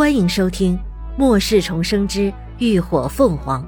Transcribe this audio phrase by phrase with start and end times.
[0.00, 0.78] 欢迎收听
[1.18, 3.62] 《末世重生之浴火凤凰》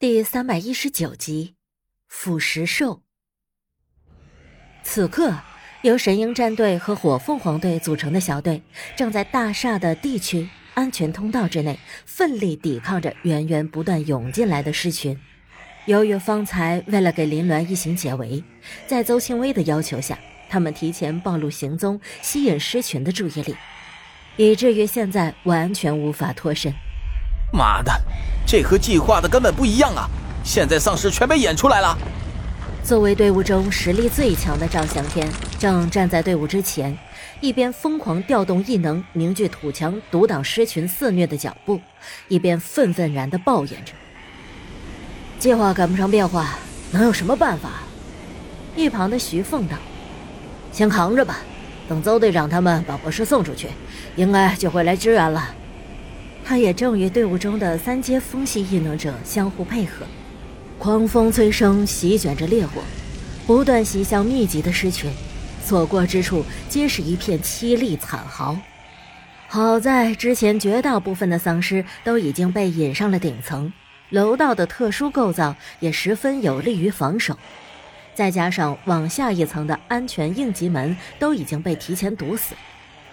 [0.00, 1.54] 第三百一十九集
[2.08, 2.94] 《腐蚀兽》。
[4.82, 5.38] 此刻，
[5.82, 8.60] 由神鹰战队和火凤凰队组成的小队，
[8.96, 15.16] 正在大厦的地区安全通道之内，奋力抵抗着源源不断涌进来的狮群。
[15.86, 18.44] 由于方才为了给林鸾一行解围，
[18.86, 20.16] 在邹庆威的要求下，
[20.48, 23.56] 他们提前暴露行踪，吸引狮群的注意力，
[24.36, 26.72] 以至于现在完全无法脱身。
[27.52, 27.92] 妈的，
[28.46, 30.08] 这和计划的根本不一样啊！
[30.44, 31.98] 现在丧尸全被演出来了。
[32.84, 35.28] 作为队伍中实力最强的赵翔天，
[35.58, 36.96] 正站在队伍之前，
[37.40, 41.80] 一边疯狂调动异能凝聚土墙，阻挡狮群肆虐的脚步，
[42.28, 43.92] 一边愤愤然地抱怨着。
[45.42, 46.56] 计划赶不上变化，
[46.92, 47.82] 能有什么办法？
[48.76, 49.76] 一旁的徐凤道
[50.70, 51.40] ：“先扛着吧，
[51.88, 53.66] 等邹队长他们把博士送出去，
[54.14, 55.52] 应该就会来支援了。”
[56.46, 60.06] 他也正与队伍中的三阶风系异能者相互配合，
[60.78, 62.80] 狂风催生，席卷着烈火，
[63.44, 65.10] 不断袭向密集的狮群，
[65.64, 68.56] 所过之处皆是一片凄厉惨嚎。
[69.48, 73.72] 好在之前绝大部分的丧尸都已经被引上了顶层。
[74.12, 77.36] 楼道的特殊构造也十分有利于防守，
[78.14, 82.54] 再加上往下一层的安全应急门都已经被提前堵死，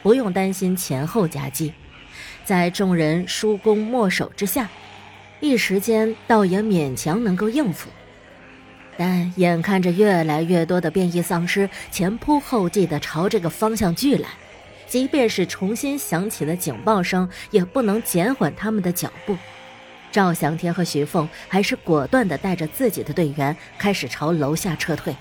[0.03, 1.73] 不用担心前后夹击。
[2.43, 4.67] 在众人疏攻默守之下，
[5.39, 7.89] 一时间倒也勉强能够应付。
[8.97, 14.27] 但眼看着越来越多的变异丧尸前仆后继地朝这个方向聚来，
[14.85, 19.37] 即便是重新响起的警报声，也不能减缓他们的脚步。
[20.11, 25.15] 赵翔天和徐凤还是果断地带着自己的队员开始朝楼下撤退。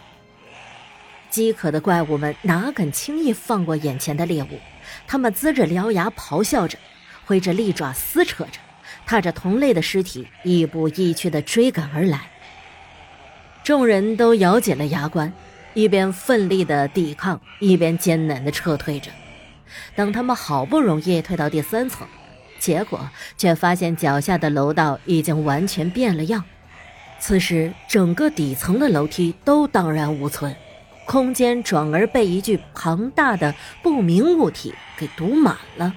[1.31, 4.59] 饥渴的怪物们哪敢轻易放过眼前的猎物？
[5.07, 6.79] 他们龇着獠牙咆哮着，
[7.27, 8.59] 挥着利爪撕扯着，
[9.05, 12.23] 踏着同类的尸体，亦步亦趋地追赶而来。
[13.63, 15.31] 众人都咬紧了牙关，
[15.75, 19.11] 一边奋力地抵抗，一边艰难地撤退着。
[19.95, 22.09] 等他们好不容易退到第三层。
[22.59, 26.45] 结果却发现脚下的楼道已经完全变了样，
[27.19, 30.55] 此时整个底层的楼梯都荡然无存，
[31.07, 35.95] 空间转而被一具庞大的不明物体给堵满了。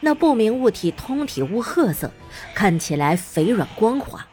[0.00, 2.10] 那不明物体通体乌褐色，
[2.54, 4.26] 看起来肥软光滑，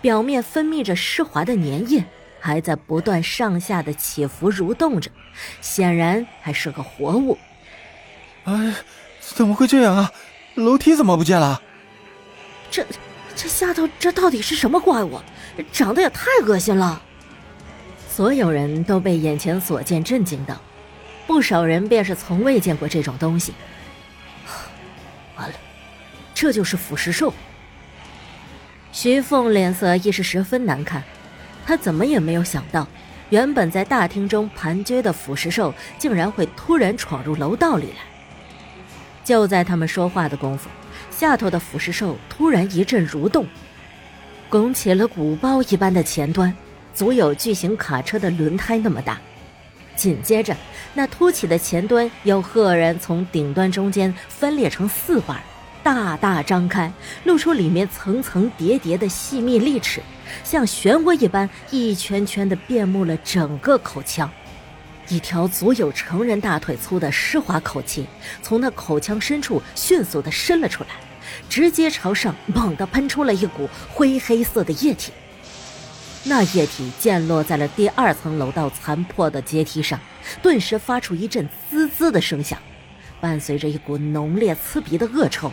[0.00, 2.04] 表面分泌着湿滑的粘液，
[2.38, 5.10] 还在不断上下的起伏蠕动着，
[5.60, 7.38] 显然还是个活物。
[8.44, 8.74] 哎，
[9.20, 10.12] 怎么会这样啊？
[10.56, 11.60] 楼梯怎么不见了？
[12.70, 12.84] 这，
[13.34, 15.20] 这下头这到底是什么怪物？
[15.70, 17.00] 长得也太恶心了！
[18.08, 20.58] 所有人都被眼前所见震惊到，
[21.26, 23.52] 不少人便是从未见过这种东西。
[25.36, 25.54] 完了，
[26.34, 27.32] 这就是腐蚀兽。
[28.92, 31.02] 徐凤脸色亦是十分难看，
[31.66, 32.88] 他怎么也没有想到，
[33.28, 38.15] 原本在大厅中盘踞的腐蚀兽，竟然会突然闯入楼道里来。
[39.26, 40.70] 就在他们说话的功夫，
[41.10, 43.44] 下头的腐蚀兽突然一阵蠕动，
[44.48, 46.54] 拱起了鼓包一般的前端，
[46.94, 49.18] 足有巨型卡车的轮胎那么大。
[49.96, 50.56] 紧接着，
[50.94, 55.42] 那凸起的前端又赫然从顶端中间分裂成四瓣，
[55.82, 56.92] 大大张开，
[57.24, 60.00] 露出里面层层叠叠的细密利齿，
[60.44, 64.30] 像漩涡一般一圈圈的遍布了整个口腔。
[65.08, 68.06] 一条足有成人大腿粗的湿滑口气
[68.42, 70.90] 从那口腔深处迅速地伸了出来，
[71.48, 75.12] 直接朝上猛地喷出了一股灰黑色的液体。
[76.24, 80.00] 那液体溅落在了第二层楼道残破的阶梯上，
[80.42, 82.58] 顿时发出一阵滋滋的声响，
[83.20, 85.52] 伴随着一股浓烈刺鼻的恶臭。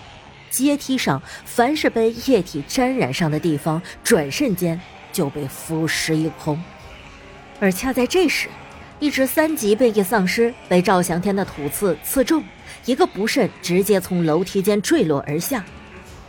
[0.49, 4.79] 阶梯上凡是被液体沾染上的地方，转瞬间
[5.11, 6.59] 就被腐蚀一空。
[7.59, 8.49] 而恰在这时，
[8.99, 12.43] 一只三级变异丧尸被赵翔天的土刺刺中，
[12.85, 15.63] 一个不慎，直接从楼梯间坠落而下，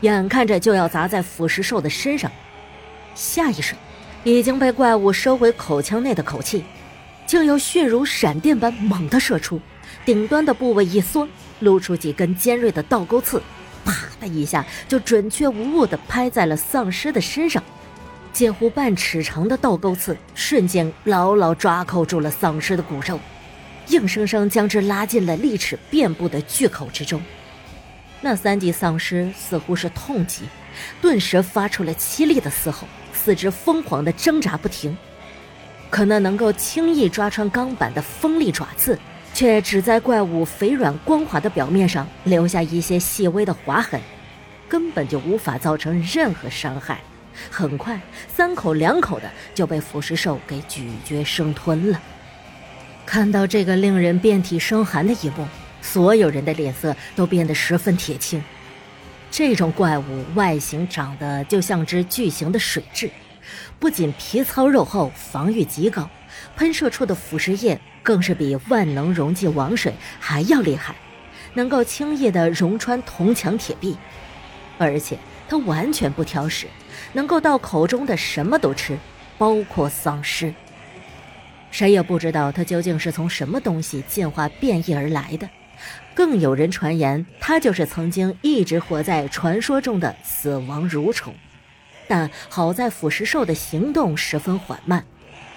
[0.01, 2.31] 眼看着就要砸在腐蚀兽的身上。
[3.15, 3.79] 下一瞬，
[4.25, 6.65] 已经被怪物收回口腔内的口气，
[7.27, 9.61] 竟又迅如闪电般猛地射出，
[10.05, 11.29] 顶端的部位一缩，
[11.61, 13.41] 露出几根尖锐的倒钩刺，
[13.85, 17.63] 啪的一下就准确无误地拍在了丧尸的身上。
[18.35, 23.17] 近乎半尺长的倒钩刺瞬间牢牢抓扣住了丧尸的骨肉，
[23.87, 27.23] 硬生生将之拉进了利齿遍布的巨口之中。
[28.21, 30.43] 那三级丧尸似乎是痛极，
[31.01, 34.97] 顿时发出了凄厉的嘶吼，四肢疯狂的挣扎不停。
[35.89, 38.99] 可那能够轻易抓穿钢板的锋利爪子，
[39.33, 44.01] 却只在怪物肥软光滑的表面上留下一些细微的划痕，
[44.69, 47.01] 根本就无法造成任何伤害。
[47.51, 52.01] 很快，三口两口的就被腐蚀兽给咀嚼生吞了。
[53.07, 55.47] 看到这个令人遍体生寒的一幕，
[55.83, 58.43] 所有人的脸色都变得十分铁青。
[59.31, 63.11] 这种怪物外形长得就像只巨型的水蛭，
[63.79, 66.09] 不仅皮糙肉厚，防御极高，
[66.57, 70.95] 喷射出的腐蚀液更是比万能溶剂王水还要厉害，
[71.55, 73.97] 能够轻易的溶穿铜墙铁壁。
[74.79, 76.67] 而且它完全不挑食，
[77.13, 78.99] 能够到口中的什么都吃，
[79.39, 80.55] 包括丧尸。
[81.71, 85.49] 谁也不知道它究竟是从什么东西进化变异而来的。
[86.15, 91.35] 更有人传言，他就是曾经一直活在传说中的死亡蠕虫，
[92.07, 95.05] 但好在腐蚀兽的行动十分缓慢，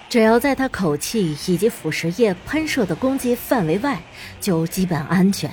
[0.08, 4.00] 只要在它口气以及腐蚀液喷射的攻击范围外，
[4.40, 5.48] 就基本安全。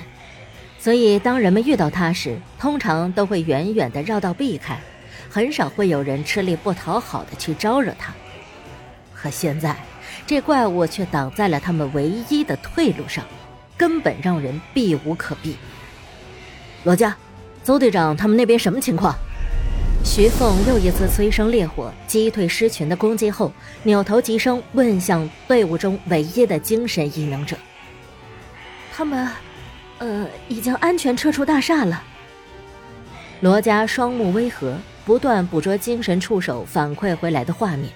[0.86, 4.78] 所以，当人们遇到它时，通常都会远远地绕道避开，
[5.28, 8.14] 很少会有人吃力不讨好的去招惹它。
[9.12, 9.74] 可现在，
[10.28, 13.24] 这怪物却挡在了他们唯一的退路上。
[13.76, 15.56] 根本让人避无可避。
[16.84, 17.16] 罗家，
[17.64, 19.12] 邹队长他们那边什么情况？
[20.04, 27.56] 徐凤又一次催生烈火，击退狮群的攻击后，扭头急声问向队伍中唯一的精神异能者
[28.94, 29.28] ：“他们，
[29.98, 32.02] 呃，已经安全撤出大厦了。”
[33.40, 37.90] 罗家双目微合，不断捕捉精神触手反馈回来的画面，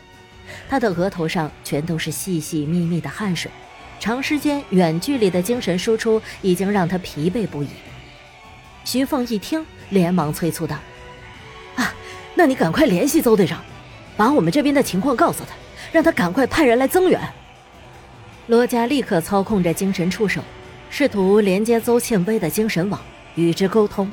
[0.68, 3.50] 他的额头上全都是细细密密的汗水。
[3.98, 7.68] 长时间远距离的精神输出已经让他疲惫不已。
[8.84, 10.76] 徐凤一听，连忙催促道
[11.76, 11.92] ：“啊，
[12.34, 13.62] 那你赶快联系邹队长，
[14.16, 15.54] 把我们这边的情况告诉他，
[15.92, 17.20] 让他赶快派人来增援。”
[18.48, 20.42] 罗家立刻操控着精神触手，
[20.90, 23.00] 试图连接邹庆威的精神网，
[23.36, 24.10] 与之沟通。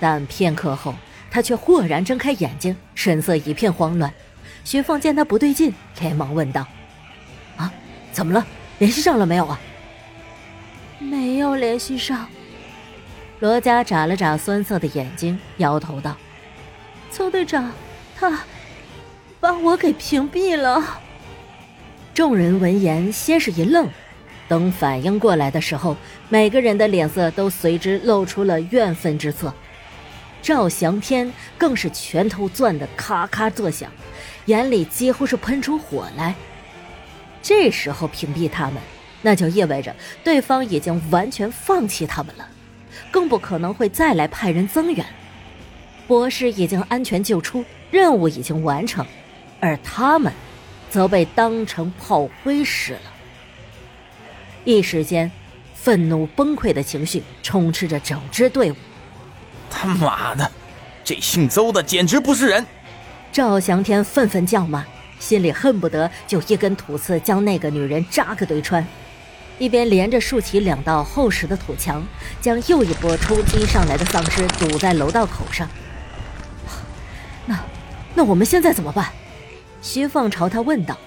[0.00, 0.94] 但片刻后，
[1.30, 4.12] 他却豁然睁开眼睛，神色一片慌乱。
[4.64, 6.66] 徐凤见他不对劲，连忙问道
[7.56, 7.72] ：“啊，
[8.10, 8.44] 怎么了？”
[8.78, 9.60] 联系上了没有啊？
[10.98, 12.26] 没有联系上。
[13.38, 16.16] 罗佳眨了眨酸涩的眼睛，摇头道
[17.10, 17.70] ：“邹队长，
[18.16, 18.40] 他
[19.38, 21.00] 把我给屏蔽了。”
[22.14, 23.88] 众人闻言先是一愣，
[24.52, 25.96] 等反应过来的时候，
[26.28, 29.50] 每个人的脸色都随之露出了怨愤之色。
[30.42, 33.90] 赵翔天更是拳头攥得咔咔作响，
[34.44, 36.34] 眼里几乎是喷出火来。
[37.40, 38.74] 这时候屏蔽他们，
[39.22, 42.46] 那就意味着对方已经完全放弃他们了，
[43.10, 45.02] 更不可能会再来派人增援。
[46.06, 49.06] 博士已经安全救出，任务已经完成，
[49.60, 50.30] 而他们，
[50.90, 53.11] 则被当成炮灰使了。
[54.64, 55.30] 一时间，
[55.74, 58.76] 愤怒崩溃的情绪充斥着整支队伍。
[59.70, 60.50] 他妈的，
[61.02, 62.66] 这姓邹的简直不是人！
[63.32, 64.84] 赵翔天愤愤叫骂。
[65.18, 68.84] 心里恨不得就一根土刺将那个女人扎个对穿，
[69.56, 72.04] 一边连着竖起两道厚实的土墙，
[72.40, 75.68] 将又一波冲击上来的丧尸堵在楼道口上。
[77.46, 77.56] 那，
[78.16, 79.10] 那我们现在怎么办？
[79.80, 80.98] 徐凤朝他问道。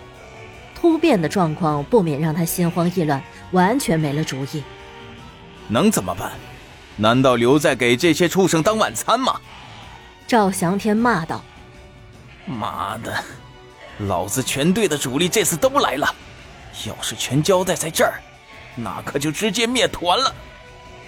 [0.73, 3.21] 突变的状况不免让他心慌意乱，
[3.55, 4.61] 完全没了主意。
[5.69, 6.31] 能怎么办？
[6.97, 9.39] 难道留在给这些畜生当晚餐吗？
[10.27, 11.43] 赵翔天骂道。
[12.45, 13.23] 妈的！
[13.99, 16.13] 老子全队的主力这次都来了，
[16.85, 18.19] 要是全交代在这儿，
[18.75, 20.35] 那可就直接灭团了。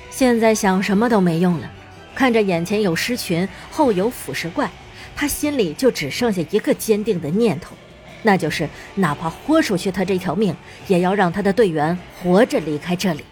[0.10, 1.70] 现在想什么都没用了，
[2.16, 4.72] 看着眼前有狮群，后有腐蚀怪，
[5.16, 7.76] 他心里就只剩下一个坚定的念头，
[8.24, 10.56] 那就是哪怕豁出去他这条命，
[10.88, 13.24] 也要让他的队员活着离开这里。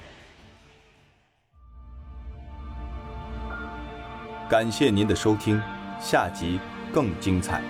[4.47, 5.61] 感谢您的收听，
[5.99, 6.59] 下集
[6.93, 7.61] 更精彩。